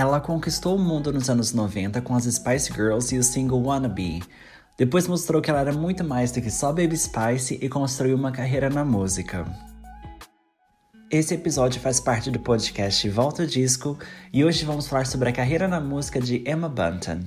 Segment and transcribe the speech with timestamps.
[0.00, 4.22] Ela conquistou o mundo nos anos 90 com as Spice Girls e o single Wannabe.
[4.78, 8.32] Depois mostrou que ela era muito mais do que só Baby Spice e construiu uma
[8.32, 9.44] carreira na música.
[11.10, 13.98] Esse episódio faz parte do podcast Volta Disco
[14.32, 17.20] e hoje vamos falar sobre a carreira na música de Emma Bunton.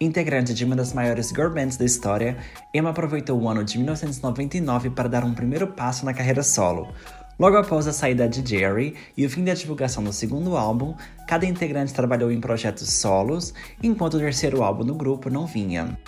[0.00, 2.36] Integrante de uma das maiores girl bands da história,
[2.74, 6.92] Emma aproveitou o ano de 1999 para dar um primeiro passo na carreira solo.
[7.38, 10.94] Logo após a saída de Jerry e o fim da divulgação do segundo álbum,
[11.26, 13.52] cada integrante trabalhou em projetos solos,
[13.82, 15.98] enquanto o terceiro álbum do grupo não vinha.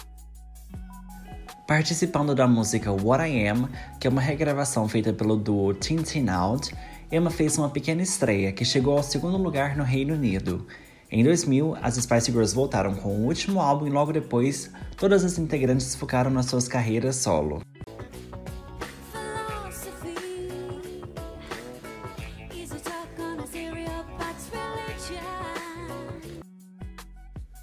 [1.67, 6.73] Participando da música What I Am, que é uma regravação feita pelo duo Tintin Out,
[7.11, 10.65] Emma fez uma pequena estreia que chegou ao segundo lugar no Reino Unido.
[11.11, 15.39] Em 2000, as Spice Girls voltaram com o último álbum e logo depois, todas as
[15.39, 17.63] integrantes focaram nas suas carreiras solo.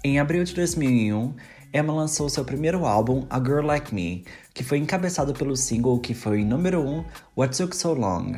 [0.06, 1.34] Em abril de 2001,
[1.72, 6.12] Emma lançou seu primeiro álbum, A Girl Like Me, que foi encabeçado pelo single que
[6.12, 8.34] foi número 1, um, What Took So Long.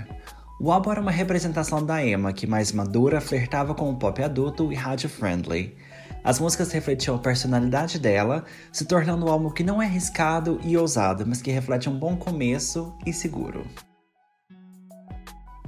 [0.60, 4.72] O álbum era uma representação da Emma, que mais madura flertava com o pop adulto
[4.72, 5.76] e rádio-friendly.
[6.22, 10.76] As músicas refletiam a personalidade dela, se tornando um álbum que não é arriscado e
[10.76, 13.66] ousado, mas que reflete um bom começo e seguro.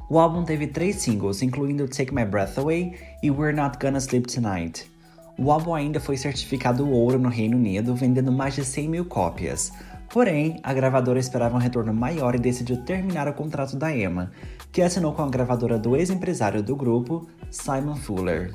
[0.09, 4.33] O álbum teve três singles, incluindo Take My Breath Away e We're Not Gonna Sleep
[4.33, 4.97] Tonight.
[5.39, 9.73] O álbum ainda foi certificado ouro no Reino Unido, vendendo mais de 100 mil cópias.
[10.11, 14.33] Porém, a gravadora esperava um retorno maior e decidiu terminar o contrato da Emma,
[14.73, 18.53] que assinou com a gravadora do ex-empresário do grupo, Simon Fuller.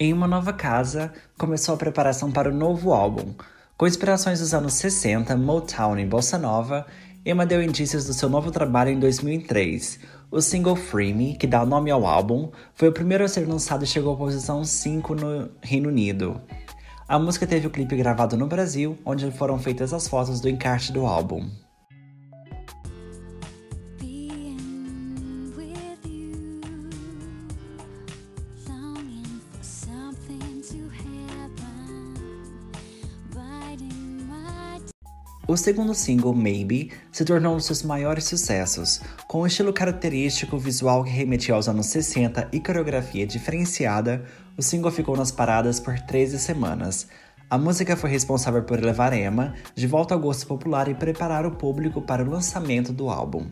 [0.00, 3.34] Em uma nova casa, começou a preparação para o novo álbum.
[3.76, 6.86] Com inspirações dos anos 60, Motown e Bossa Nova,
[7.26, 9.98] Emma deu indícios do seu novo trabalho em 2003.
[10.30, 13.82] O single Free Me, que dá nome ao álbum, foi o primeiro a ser lançado
[13.82, 16.40] e chegou à posição 5 no Reino Unido.
[17.08, 20.92] A música teve o clipe gravado no Brasil, onde foram feitas as fotos do encarte
[20.92, 21.50] do álbum.
[35.50, 39.00] O segundo single, Maybe, se tornou um dos seus maiores sucessos.
[39.26, 44.22] Com um estilo característico, visual que remetia aos anos 60 e coreografia diferenciada,
[44.58, 47.08] o single ficou nas paradas por 13 semanas.
[47.48, 51.52] A música foi responsável por levar Emma de volta ao gosto popular e preparar o
[51.52, 53.46] público para o lançamento do álbum.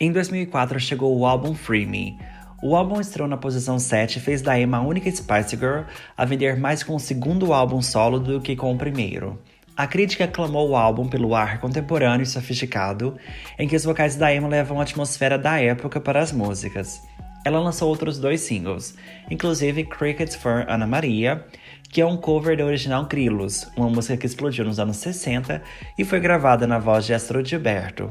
[0.00, 2.18] Em 2004 chegou o álbum Free Me.
[2.60, 5.82] O álbum estreou na posição 7 e fez da Emma a única Spice Girl
[6.16, 9.40] a vender mais com o segundo álbum solo do que com o primeiro.
[9.76, 13.16] A crítica aclamou o álbum pelo ar contemporâneo e sofisticado,
[13.56, 17.00] em que os vocais da Emma levam a atmosfera da época para as músicas.
[17.44, 18.96] Ela lançou outros dois singles,
[19.30, 21.44] inclusive Crickets for Ana Maria,
[21.88, 25.62] que é um cover da original Grilos, uma música que explodiu nos anos 60
[25.96, 28.10] e foi gravada na voz de Astro Gilberto.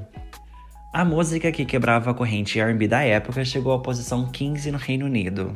[0.94, 5.08] A música que quebrava a corrente R&B da época chegou à posição 15 no Reino
[5.08, 5.56] Unido.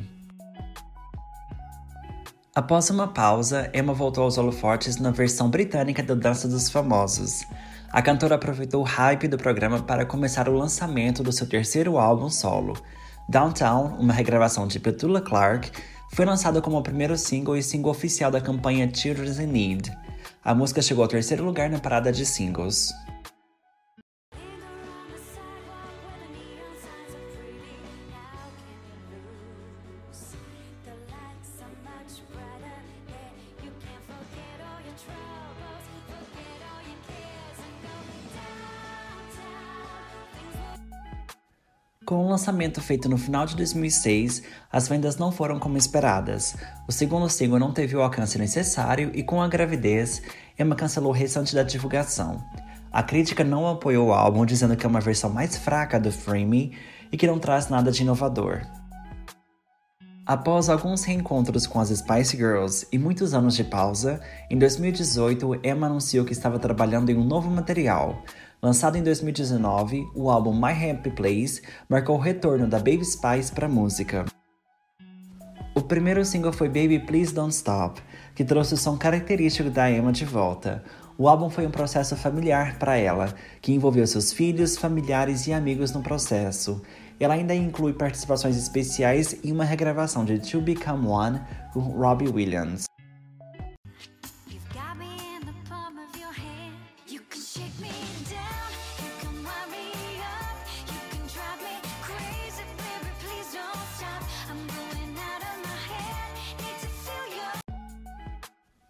[2.55, 7.45] Após uma pausa, Emma voltou aos holofortes na versão britânica da Dança dos Famosos.
[7.91, 12.31] A cantora aproveitou o hype do programa para começar o lançamento do seu terceiro álbum
[12.31, 12.73] solo.
[13.29, 15.69] Downtown, uma regravação de Petula Clark,
[16.13, 19.97] foi lançado como o primeiro single e single oficial da campanha Children's in Need.
[20.43, 22.91] A música chegou ao terceiro lugar na parada de singles.
[42.07, 46.56] Com o lançamento feito no final de 2006, as vendas não foram como esperadas.
[46.88, 50.21] O segundo single não teve o alcance necessário e, com a gravidez,
[50.57, 52.42] Emma cancelou o restante da divulgação.
[52.94, 56.45] A crítica não apoiou o álbum, dizendo que é uma versão mais fraca do Free
[56.45, 56.77] Me
[57.12, 58.62] e que não traz nada de inovador.
[60.25, 65.88] Após alguns reencontros com as Spice Girls e muitos anos de pausa, em 2018 Emma
[65.88, 68.24] anunciou que estava trabalhando em um novo material,
[68.62, 73.68] Lançado em 2019, o álbum My Happy Place marcou o retorno da Baby Spice para
[73.68, 74.25] a música.
[75.75, 78.01] O primeiro single foi Baby Please Don't Stop,
[78.33, 80.83] que trouxe o som característico da Emma de volta.
[81.19, 83.31] O álbum foi um processo familiar para ela,
[83.62, 86.81] que envolveu seus filhos, familiares e amigos no processo.
[87.19, 91.42] Ela ainda inclui participações especiais e uma regravação de To Become One
[91.74, 92.86] com Robbie Williams.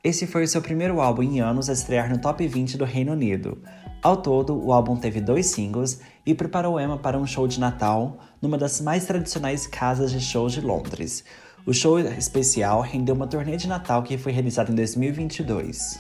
[0.07, 3.12] Esse foi o seu primeiro álbum em anos a estrear no top 20 do Reino
[3.12, 3.62] Unido.
[4.01, 8.18] Ao todo, o álbum teve dois singles e preparou Emma para um show de Natal
[8.42, 11.25] numa das mais tradicionais casas de shows de Londres.
[11.65, 16.00] O show especial rendeu uma turnê de Natal que foi realizada em 2022.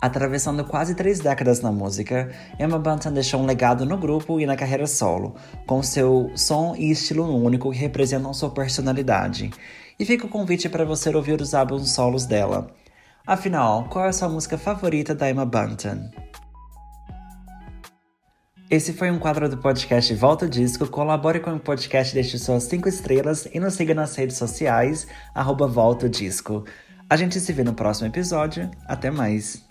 [0.00, 4.56] Atravessando quase três décadas na música, Emma Bunton deixou um legado no grupo e na
[4.56, 5.34] carreira solo,
[5.66, 9.50] com seu som e estilo único que representam sua personalidade.
[9.98, 12.70] E fica o convite para você ouvir os álbuns solos dela.
[13.26, 16.10] Afinal, qual é a sua música favorita da Emma Bunton?
[18.70, 20.86] Esse foi um quadro do podcast Volta Disco.
[20.86, 25.66] Colabore com o podcast, deixe suas 5 estrelas e nos siga nas redes sociais, arroba
[25.66, 26.64] Volta Disco.
[27.08, 28.70] A gente se vê no próximo episódio.
[28.86, 29.69] Até mais!